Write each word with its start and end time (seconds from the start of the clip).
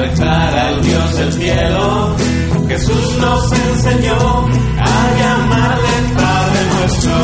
a 0.00 0.02
rezar 0.02 0.58
al 0.58 0.82
Dios 0.82 1.16
del 1.16 1.32
cielo. 1.32 2.16
Jesús 2.68 3.18
nos 3.20 3.52
enseñó 3.52 4.46
a 4.78 5.18
llamarle 5.18 5.94
Padre 6.16 6.60
nuestro. 6.74 7.16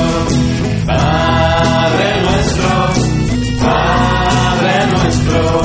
Padre 0.87 2.23
nuestro, 2.23 2.69
Padre 3.61 4.87
nuestro, 4.93 5.63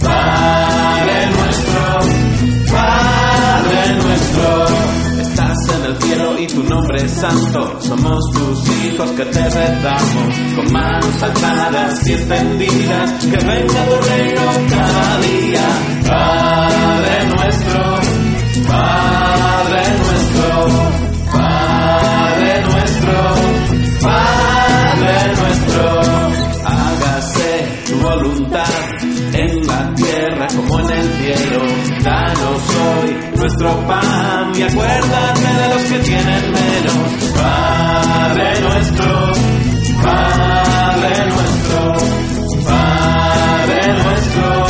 Padre 0.00 1.26
nuestro, 1.36 1.82
Padre 2.72 3.94
nuestro. 4.02 4.66
Estás 5.20 5.58
en 5.76 5.84
el 5.84 6.02
cielo 6.02 6.38
y 6.38 6.46
tu 6.46 6.62
nombre 6.64 7.04
es 7.04 7.12
santo. 7.12 7.80
Somos 7.80 8.24
tus 8.32 8.84
hijos 8.84 9.10
que 9.12 9.24
te 9.26 9.44
rezamos 9.44 10.34
con 10.56 10.72
manos 10.72 11.22
alzadas 11.22 12.06
y 12.06 12.12
extendidas. 12.12 13.24
Que 13.24 13.36
venga 13.36 13.84
tu 13.86 14.08
reino 14.08 14.42
cada 14.70 15.18
día. 15.20 15.77
Nuestro 33.48 33.86
pan 33.86 34.52
y 34.54 34.62
acuérdate 34.62 35.40
de 35.40 35.68
los 35.74 35.82
que 35.84 35.98
tienen 36.00 36.52
menos. 36.52 37.32
Padre 37.34 38.60
nuestro, 38.60 39.32
Padre 40.02 41.26
nuestro, 41.30 41.94
Padre 42.66 43.92
nuestro, 44.02 44.66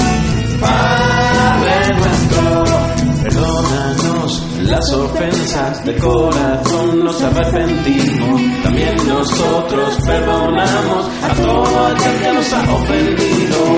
Padre 0.60 1.94
nuestro. 1.96 3.22
Perdónanos 3.24 4.46
las 4.62 4.92
ofensas 4.92 5.84
de 5.84 5.96
corazón, 5.96 7.04
nos 7.04 7.20
arrepentimos. 7.20 8.40
También 8.62 8.94
nosotros 9.08 9.96
perdonamos 10.06 11.10
a 11.24 11.34
todo 11.34 11.86
aquel 11.88 12.20
que 12.20 12.32
nos 12.32 12.52
ha 12.52 12.74
ofendido. 12.74 13.77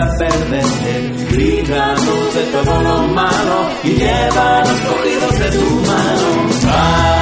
puedas 0.00 0.18
perderte. 0.18 1.36
Líbranos 1.36 2.34
de 2.34 2.42
todo 2.52 2.82
lo 2.82 3.08
malo 3.08 3.70
y 3.84 3.90
llévanos 3.90 4.80
cogidos 4.80 5.38
de 5.38 5.50
tu 5.50 5.70
mano. 5.80 7.19